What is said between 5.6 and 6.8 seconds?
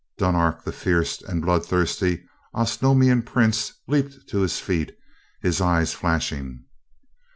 eyes flashing.